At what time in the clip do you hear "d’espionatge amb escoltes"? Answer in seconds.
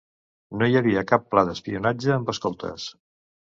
1.51-2.91